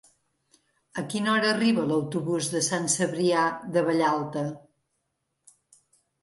A 1.01 1.01
quina 1.11 1.29
hora 1.33 1.51
arriba 1.55 1.83
l'autobús 1.91 2.47
de 2.55 2.61
Sant 2.69 2.89
Cebrià 2.95 3.45
de 3.77 3.85
Vallalta? 3.91 4.45